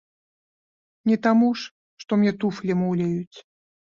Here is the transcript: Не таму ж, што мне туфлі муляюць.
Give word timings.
Не 1.09 1.17
таму 1.27 1.49
ж, 1.63 1.69
што 2.03 2.11
мне 2.21 2.33
туфлі 2.45 2.79
муляюць. 2.83 3.37